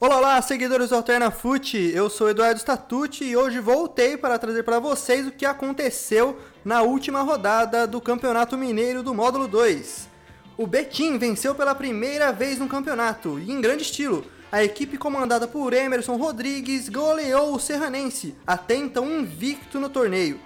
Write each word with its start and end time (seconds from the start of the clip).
Olá, 0.00 0.18
olá, 0.18 0.42
seguidores 0.42 0.90
do 0.90 0.96
Alterna 0.96 1.30
Fute. 1.30 1.92
Eu 1.94 2.10
sou 2.10 2.28
Eduardo 2.28 2.58
Statucci 2.58 3.26
e 3.26 3.36
hoje 3.36 3.60
voltei 3.60 4.16
para 4.16 4.36
trazer 4.40 4.64
para 4.64 4.80
vocês 4.80 5.24
o 5.24 5.30
que 5.30 5.46
aconteceu 5.46 6.36
na 6.64 6.82
última 6.82 7.22
rodada 7.22 7.86
do 7.86 8.00
Campeonato 8.00 8.58
Mineiro 8.58 9.04
do 9.04 9.14
Módulo 9.14 9.46
2. 9.46 10.08
O 10.58 10.66
Betim 10.66 11.16
venceu 11.16 11.54
pela 11.54 11.76
primeira 11.76 12.32
vez 12.32 12.58
no 12.58 12.66
campeonato 12.66 13.38
e 13.38 13.52
em 13.52 13.60
grande 13.60 13.84
estilo. 13.84 14.26
A 14.50 14.64
equipe 14.64 14.98
comandada 14.98 15.46
por 15.46 15.72
Emerson 15.72 16.16
Rodrigues 16.16 16.88
goleou 16.88 17.54
o 17.54 17.60
Serranense, 17.60 18.34
até 18.44 18.74
então 18.74 19.20
invicto 19.20 19.78
no 19.78 19.88
torneio. 19.88 20.40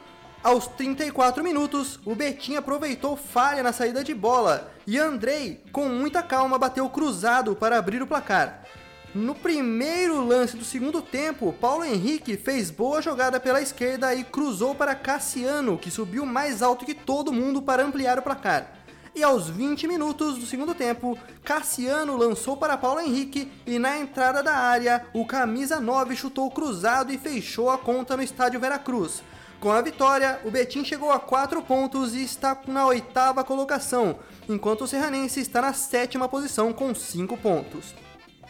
Aos 0.45 0.67
34 0.67 1.43
minutos, 1.43 1.99
o 2.05 2.15
Betim 2.15 2.57
aproveitou 2.57 3.17
falha 3.17 3.63
na 3.63 3.73
saída 3.73 4.05
de 4.05 4.13
bola 4.13 4.71
e 4.87 4.99
Andrei, 4.99 5.65
com 5.73 5.89
muita 5.89 6.23
calma, 6.23 6.59
bateu 6.59 6.89
cruzado 6.91 7.57
para 7.57 7.79
abrir 7.79 8.03
o 8.03 8.07
placar. 8.07 8.63
No 9.15 9.35
primeiro 9.35 10.23
lance 10.23 10.55
do 10.55 10.65
segundo 10.65 11.01
tempo, 11.01 11.55
Paulo 11.59 11.83
Henrique 11.83 12.37
fez 12.37 12.71
boa 12.71 13.01
jogada 13.01 13.41
pela 13.41 13.63
esquerda 13.63 14.15
e 14.15 14.23
cruzou 14.23 14.75
para 14.75 14.95
Cassiano, 14.95 15.79
que 15.79 15.91
subiu 15.91 16.27
mais 16.27 16.61
alto 16.61 16.85
que 16.85 16.93
todo 16.93 17.33
mundo 17.33 17.63
para 17.63 17.83
ampliar 17.83 18.19
o 18.19 18.23
placar. 18.23 18.71
E 19.15 19.23
aos 19.23 19.49
20 19.49 19.89
minutos 19.89 20.37
do 20.37 20.45
segundo 20.45 20.75
tempo, 20.75 21.19
Cassiano 21.43 22.19
lançou 22.19 22.55
para 22.55 22.77
Paulo 22.77 23.01
Henrique 23.01 23.51
e 23.67 23.79
na 23.79 23.99
entrada 23.99 24.43
da 24.43 24.55
área, 24.55 25.07
o 25.15 25.25
camisa 25.27 25.81
9 25.81 26.15
chutou 26.15 26.51
cruzado 26.51 27.11
e 27.11 27.17
fechou 27.17 27.71
a 27.71 27.79
conta 27.79 28.15
no 28.15 28.23
estádio 28.23 28.61
Veracruz. 28.61 29.23
Com 29.59 29.73
a 29.73 29.81
vitória, 29.81 30.39
o 30.45 30.51
Betim 30.51 30.85
chegou 30.85 31.11
a 31.11 31.19
4 31.19 31.63
pontos 31.63 32.15
e 32.15 32.23
está 32.23 32.57
na 32.69 32.87
oitava 32.87 33.43
colocação, 33.43 34.19
enquanto 34.47 34.83
o 34.83 34.87
Serranense 34.87 35.41
está 35.41 35.63
na 35.63 35.73
sétima 35.73 36.29
posição 36.29 36.75
com 36.75 36.95
5 36.95 37.37
pontos. 37.39 37.95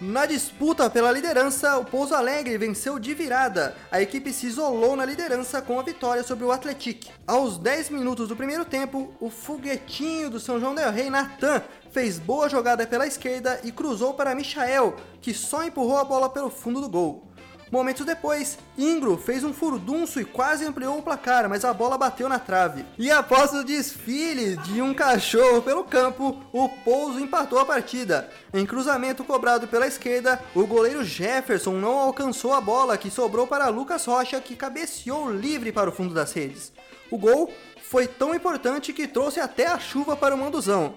Na 0.00 0.26
disputa 0.26 0.88
pela 0.88 1.10
liderança, 1.10 1.76
o 1.76 1.84
Pouso 1.84 2.14
Alegre 2.14 2.56
venceu 2.56 3.00
de 3.00 3.14
virada. 3.14 3.74
A 3.90 4.00
equipe 4.00 4.32
se 4.32 4.46
isolou 4.46 4.94
na 4.94 5.04
liderança 5.04 5.60
com 5.60 5.80
a 5.80 5.82
vitória 5.82 6.22
sobre 6.22 6.44
o 6.44 6.52
Atletic. 6.52 7.08
Aos 7.26 7.58
10 7.58 7.90
minutos 7.90 8.28
do 8.28 8.36
primeiro 8.36 8.64
tempo, 8.64 9.12
o 9.18 9.28
foguetinho 9.28 10.30
do 10.30 10.38
São 10.38 10.60
João 10.60 10.72
del 10.72 10.92
Rei, 10.92 11.10
Natan, 11.10 11.60
fez 11.90 12.16
boa 12.16 12.48
jogada 12.48 12.86
pela 12.86 13.08
esquerda 13.08 13.60
e 13.64 13.72
cruzou 13.72 14.14
para 14.14 14.36
Michael, 14.36 14.94
que 15.20 15.34
só 15.34 15.64
empurrou 15.64 15.98
a 15.98 16.04
bola 16.04 16.30
pelo 16.30 16.48
fundo 16.48 16.80
do 16.80 16.88
gol. 16.88 17.28
Momentos 17.70 18.06
depois, 18.06 18.58
Ingro 18.76 19.18
fez 19.18 19.44
um 19.44 19.52
furdunço 19.52 20.20
e 20.20 20.24
quase 20.24 20.64
ampliou 20.64 20.98
o 20.98 21.02
placar, 21.02 21.48
mas 21.48 21.64
a 21.64 21.74
bola 21.74 21.98
bateu 21.98 22.28
na 22.28 22.38
trave. 22.38 22.84
E 22.98 23.10
após 23.10 23.52
o 23.52 23.62
desfile 23.62 24.56
de 24.56 24.80
um 24.80 24.94
cachorro 24.94 25.60
pelo 25.60 25.84
campo, 25.84 26.42
o 26.52 26.68
Pouso 26.68 27.20
empatou 27.20 27.58
a 27.58 27.66
partida. 27.66 28.30
Em 28.54 28.64
cruzamento 28.64 29.22
cobrado 29.22 29.68
pela 29.68 29.86
esquerda, 29.86 30.40
o 30.54 30.66
goleiro 30.66 31.04
Jefferson 31.04 31.72
não 31.72 31.98
alcançou 31.98 32.54
a 32.54 32.60
bola 32.60 32.96
que 32.96 33.10
sobrou 33.10 33.46
para 33.46 33.68
Lucas 33.68 34.04
Rocha, 34.06 34.40
que 34.40 34.56
cabeceou 34.56 35.30
livre 35.30 35.70
para 35.70 35.90
o 35.90 35.92
fundo 35.92 36.14
das 36.14 36.32
redes. 36.32 36.72
O 37.10 37.18
gol 37.18 37.52
foi 37.82 38.06
tão 38.06 38.34
importante 38.34 38.92
que 38.92 39.08
trouxe 39.08 39.40
até 39.40 39.66
a 39.66 39.78
chuva 39.78 40.16
para 40.16 40.34
o 40.34 40.38
Manduzão. 40.38 40.94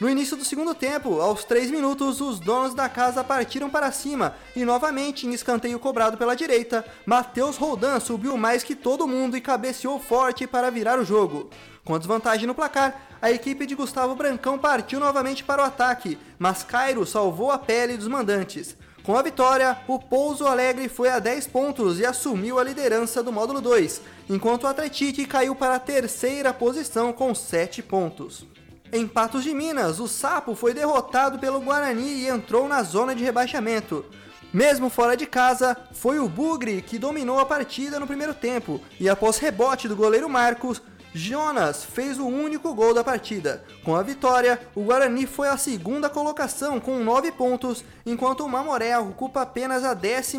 No 0.00 0.08
início 0.08 0.36
do 0.36 0.44
segundo 0.44 0.76
tempo, 0.76 1.20
aos 1.20 1.42
3 1.42 1.72
minutos, 1.72 2.20
os 2.20 2.38
donos 2.38 2.72
da 2.72 2.88
casa 2.88 3.24
partiram 3.24 3.68
para 3.68 3.90
cima 3.90 4.36
e 4.54 4.64
novamente 4.64 5.26
em 5.26 5.32
escanteio 5.32 5.76
cobrado 5.80 6.16
pela 6.16 6.36
direita, 6.36 6.84
Matheus 7.04 7.56
Roldan 7.56 7.98
subiu 7.98 8.36
mais 8.36 8.62
que 8.62 8.76
todo 8.76 9.08
mundo 9.08 9.36
e 9.36 9.40
cabeceou 9.40 9.98
forte 9.98 10.46
para 10.46 10.70
virar 10.70 11.00
o 11.00 11.04
jogo. 11.04 11.50
Com 11.84 11.98
desvantagem 11.98 12.46
no 12.46 12.54
placar, 12.54 13.08
a 13.20 13.32
equipe 13.32 13.66
de 13.66 13.74
Gustavo 13.74 14.14
Brancão 14.14 14.56
partiu 14.56 15.00
novamente 15.00 15.42
para 15.42 15.62
o 15.62 15.64
ataque, 15.64 16.16
mas 16.38 16.62
Cairo 16.62 17.04
salvou 17.04 17.50
a 17.50 17.58
pele 17.58 17.96
dos 17.96 18.06
mandantes. 18.06 18.76
Com 19.02 19.16
a 19.16 19.22
vitória, 19.22 19.78
o 19.88 19.98
Pouso 19.98 20.46
Alegre 20.46 20.88
foi 20.88 21.08
a 21.08 21.18
10 21.18 21.48
pontos 21.48 21.98
e 21.98 22.06
assumiu 22.06 22.60
a 22.60 22.62
liderança 22.62 23.20
do 23.20 23.32
módulo 23.32 23.60
2, 23.60 24.00
enquanto 24.30 24.62
o 24.62 24.68
Atletique 24.68 25.26
caiu 25.26 25.56
para 25.56 25.74
a 25.74 25.80
terceira 25.80 26.54
posição 26.54 27.12
com 27.12 27.34
7 27.34 27.82
pontos. 27.82 28.46
Em 28.90 29.06
Patos 29.06 29.44
de 29.44 29.52
Minas, 29.52 30.00
o 30.00 30.08
Sapo 30.08 30.54
foi 30.54 30.72
derrotado 30.72 31.38
pelo 31.38 31.60
Guarani 31.60 32.22
e 32.22 32.28
entrou 32.28 32.66
na 32.66 32.82
zona 32.82 33.14
de 33.14 33.22
rebaixamento. 33.22 34.02
Mesmo 34.50 34.88
fora 34.88 35.14
de 35.14 35.26
casa, 35.26 35.76
foi 35.92 36.18
o 36.18 36.26
Bugre 36.26 36.80
que 36.80 36.98
dominou 36.98 37.38
a 37.38 37.44
partida 37.44 38.00
no 38.00 38.06
primeiro 38.06 38.32
tempo 38.32 38.80
e 38.98 39.06
após 39.06 39.36
rebote 39.36 39.86
do 39.88 39.94
goleiro 39.94 40.26
Marcos, 40.26 40.80
Jonas 41.12 41.84
fez 41.84 42.18
o 42.18 42.26
único 42.26 42.74
gol 42.74 42.94
da 42.94 43.04
partida. 43.04 43.62
Com 43.84 43.94
a 43.94 44.02
vitória, 44.02 44.58
o 44.74 44.84
Guarani 44.84 45.26
foi 45.26 45.48
à 45.48 45.58
segunda 45.58 46.08
colocação 46.08 46.80
com 46.80 46.98
9 47.04 47.32
pontos, 47.32 47.84
enquanto 48.06 48.40
o 48.40 48.48
Mamoré 48.48 48.98
ocupa 48.98 49.42
apenas 49.42 49.84
a 49.84 49.92
11 49.92 50.38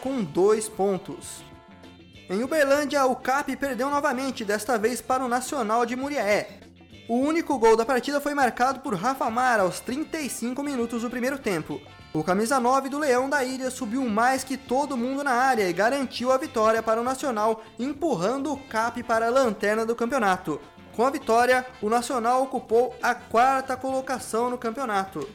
com 0.00 0.24
2 0.24 0.68
pontos. 0.70 1.44
Em 2.30 2.42
Uberlândia, 2.42 3.04
o 3.04 3.14
CAP 3.14 3.54
perdeu 3.56 3.90
novamente, 3.90 4.46
desta 4.46 4.78
vez 4.78 5.02
para 5.02 5.24
o 5.24 5.28
Nacional 5.28 5.84
de 5.84 5.94
Muriaé. 5.94 6.65
O 7.08 7.14
único 7.14 7.56
gol 7.56 7.76
da 7.76 7.86
partida 7.86 8.20
foi 8.20 8.34
marcado 8.34 8.80
por 8.80 8.92
Rafa 8.94 9.30
Mar 9.30 9.60
aos 9.60 9.78
35 9.78 10.60
minutos 10.60 11.02
do 11.02 11.10
primeiro 11.10 11.38
tempo. 11.38 11.80
O 12.12 12.24
camisa 12.24 12.58
9 12.58 12.88
do 12.88 12.98
Leão 12.98 13.30
da 13.30 13.44
Ilha 13.44 13.70
subiu 13.70 14.04
mais 14.08 14.42
que 14.42 14.56
todo 14.56 14.96
mundo 14.96 15.22
na 15.22 15.30
área 15.30 15.68
e 15.68 15.72
garantiu 15.72 16.32
a 16.32 16.36
vitória 16.36 16.82
para 16.82 17.00
o 17.00 17.04
Nacional, 17.04 17.62
empurrando 17.78 18.52
o 18.52 18.56
CAP 18.56 19.04
para 19.04 19.28
a 19.28 19.30
lanterna 19.30 19.86
do 19.86 19.94
campeonato. 19.94 20.60
Com 20.96 21.06
a 21.06 21.10
vitória, 21.10 21.64
o 21.80 21.88
Nacional 21.88 22.42
ocupou 22.42 22.96
a 23.00 23.14
quarta 23.14 23.76
colocação 23.76 24.50
no 24.50 24.58
campeonato. 24.58 25.28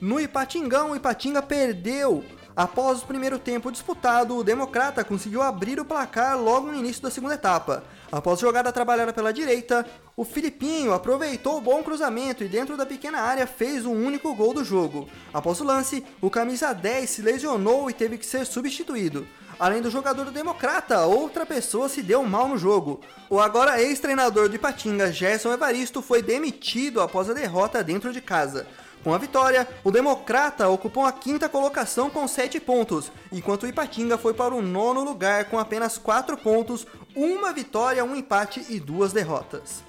No 0.00 0.20
Ipatingão, 0.20 0.92
o 0.92 0.96
Ipatinga 0.96 1.42
perdeu. 1.42 2.24
Após 2.58 3.02
o 3.02 3.06
primeiro 3.06 3.38
tempo 3.38 3.70
disputado, 3.70 4.36
o 4.36 4.42
Democrata 4.42 5.04
conseguiu 5.04 5.42
abrir 5.42 5.78
o 5.78 5.84
placar 5.84 6.36
logo 6.36 6.66
no 6.66 6.74
início 6.74 7.00
da 7.00 7.08
segunda 7.08 7.34
etapa. 7.34 7.84
Após 8.10 8.40
jogada 8.40 8.72
trabalhada 8.72 9.12
pela 9.12 9.32
direita, 9.32 9.86
o 10.16 10.24
Filipinho 10.24 10.92
aproveitou 10.92 11.56
o 11.56 11.60
bom 11.60 11.84
cruzamento 11.84 12.42
e 12.42 12.48
dentro 12.48 12.76
da 12.76 12.84
pequena 12.84 13.20
área 13.20 13.46
fez 13.46 13.86
o 13.86 13.92
único 13.92 14.34
gol 14.34 14.52
do 14.52 14.64
jogo. 14.64 15.08
Após 15.32 15.60
o 15.60 15.64
lance, 15.64 16.04
o 16.20 16.28
camisa 16.28 16.72
10 16.72 17.08
se 17.08 17.22
lesionou 17.22 17.88
e 17.88 17.92
teve 17.92 18.18
que 18.18 18.26
ser 18.26 18.44
substituído. 18.44 19.24
Além 19.56 19.80
do 19.80 19.88
jogador 19.88 20.24
do 20.24 20.32
Democrata, 20.32 21.06
outra 21.06 21.46
pessoa 21.46 21.88
se 21.88 22.02
deu 22.02 22.24
mal 22.24 22.48
no 22.48 22.58
jogo. 22.58 23.00
O 23.30 23.38
agora 23.38 23.80
ex-treinador 23.80 24.48
de 24.48 24.58
Patinga, 24.58 25.12
Gerson 25.12 25.52
Evaristo, 25.52 26.02
foi 26.02 26.22
demitido 26.22 27.00
após 27.00 27.30
a 27.30 27.34
derrota 27.34 27.84
dentro 27.84 28.12
de 28.12 28.20
casa. 28.20 28.66
Com 29.04 29.14
a 29.14 29.18
vitória, 29.18 29.66
o 29.84 29.90
Democrata 29.90 30.68
ocupou 30.68 31.06
a 31.06 31.12
quinta 31.12 31.48
colocação 31.48 32.10
com 32.10 32.26
7 32.26 32.58
pontos, 32.60 33.12
enquanto 33.32 33.62
o 33.62 33.66
Ipatinga 33.68 34.18
foi 34.18 34.34
para 34.34 34.54
o 34.54 34.60
nono 34.60 35.04
lugar 35.04 35.44
com 35.46 35.58
apenas 35.58 35.96
4 35.96 36.36
pontos, 36.36 36.86
uma 37.14 37.52
vitória, 37.52 38.04
um 38.04 38.16
empate 38.16 38.66
e 38.68 38.80
duas 38.80 39.12
derrotas. 39.12 39.84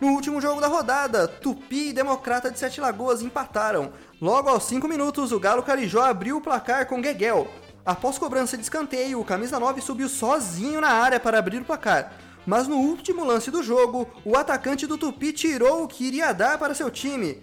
No 0.00 0.08
último 0.12 0.40
jogo 0.40 0.60
da 0.60 0.66
rodada, 0.66 1.28
Tupi 1.28 1.88
e 1.88 1.92
Democrata 1.92 2.50
de 2.50 2.58
Sete 2.58 2.80
Lagoas 2.80 3.20
empataram. 3.20 3.92
Logo 4.18 4.48
aos 4.48 4.64
5 4.64 4.88
minutos, 4.88 5.30
o 5.30 5.38
Galo 5.38 5.62
Carijó 5.62 6.00
abriu 6.00 6.38
o 6.38 6.40
placar 6.40 6.86
com 6.86 7.02
Gueguel. 7.02 7.46
Após 7.84 8.16
cobrança 8.16 8.56
de 8.56 8.62
escanteio, 8.62 9.20
o 9.20 9.24
camisa 9.24 9.60
9 9.60 9.82
subiu 9.82 10.08
sozinho 10.08 10.80
na 10.80 10.88
área 10.88 11.20
para 11.20 11.38
abrir 11.38 11.60
o 11.60 11.64
placar. 11.64 12.12
Mas 12.46 12.66
no 12.66 12.76
último 12.76 13.24
lance 13.24 13.50
do 13.50 13.62
jogo, 13.62 14.08
o 14.24 14.38
atacante 14.38 14.86
do 14.86 14.96
Tupi 14.96 15.32
tirou 15.32 15.84
o 15.84 15.88
que 15.88 16.04
iria 16.04 16.32
dar 16.32 16.56
para 16.56 16.74
seu 16.74 16.90
time. 16.90 17.42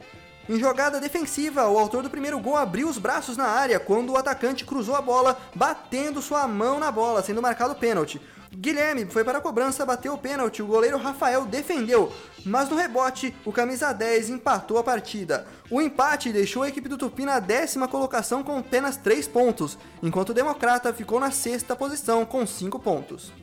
Em 0.49 0.57
jogada 0.57 1.01
defensiva, 1.01 1.67
o 1.67 1.77
autor 1.77 2.03
do 2.03 2.09
primeiro 2.09 2.39
gol 2.39 2.55
abriu 2.55 2.87
os 2.87 2.97
braços 2.97 3.35
na 3.35 3.45
área 3.47 3.81
quando 3.81 4.13
o 4.13 4.17
atacante 4.17 4.63
cruzou 4.63 4.95
a 4.95 5.01
bola, 5.01 5.37
batendo 5.53 6.21
sua 6.21 6.47
mão 6.47 6.79
na 6.79 6.89
bola, 6.89 7.21
sendo 7.21 7.41
marcado 7.41 7.75
pênalti. 7.75 8.21
Guilherme 8.49 9.05
foi 9.05 9.25
para 9.25 9.39
a 9.39 9.41
cobrança, 9.41 9.85
bateu 9.85 10.13
o 10.13 10.17
pênalti, 10.17 10.63
o 10.63 10.65
goleiro 10.65 10.97
Rafael 10.97 11.45
defendeu, 11.45 12.13
mas 12.45 12.69
no 12.69 12.77
rebote, 12.77 13.35
o 13.43 13.51
camisa 13.51 13.91
10 13.91 14.29
empatou 14.29 14.77
a 14.77 14.83
partida. 14.83 15.45
O 15.69 15.81
empate 15.81 16.31
deixou 16.31 16.63
a 16.63 16.69
equipe 16.69 16.87
do 16.87 16.97
Tupi 16.97 17.25
na 17.25 17.39
décima 17.39 17.89
colocação 17.89 18.41
com 18.41 18.57
apenas 18.57 18.95
3 18.95 19.27
pontos, 19.27 19.77
enquanto 20.01 20.29
o 20.29 20.33
Democrata 20.33 20.93
ficou 20.93 21.19
na 21.19 21.29
sexta 21.29 21.75
posição 21.75 22.25
com 22.25 22.47
5 22.47 22.79
pontos. 22.79 23.33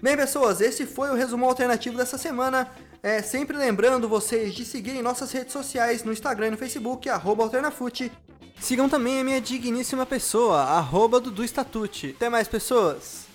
Bem, 0.00 0.16
pessoas, 0.16 0.62
esse 0.62 0.86
foi 0.86 1.10
o 1.10 1.14
resumo 1.14 1.44
alternativo 1.44 1.98
dessa 1.98 2.16
semana. 2.16 2.68
É, 3.02 3.20
sempre 3.20 3.56
lembrando 3.56 4.08
vocês 4.08 4.54
de 4.54 4.64
seguirem 4.64 5.02
nossas 5.02 5.32
redes 5.32 5.52
sociais 5.52 6.04
no 6.04 6.12
Instagram 6.12 6.46
e 6.46 6.50
no 6.52 6.56
Facebook, 6.56 7.08
arroba 7.08 7.42
Alternafute. 7.42 8.12
Sigam 8.60 8.88
também 8.88 9.20
a 9.20 9.24
minha 9.24 9.40
digníssima 9.40 10.06
pessoa, 10.06 10.60
arroba 10.60 11.18
Dudu. 11.18 11.42
Até 11.44 12.28
mais, 12.28 12.46
pessoas! 12.46 13.31